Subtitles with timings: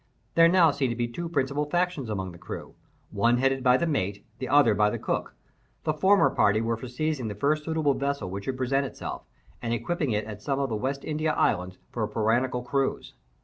[0.33, 4.25] There now seemed to be two principal factions among the crew—one headed by the mate,
[4.39, 5.35] the other by the cook.
[5.83, 9.25] The former party were for seizing the first suitable vessel which should present itself,
[9.61, 13.13] and equipping it at some of the West India Islands for a piratical cruise.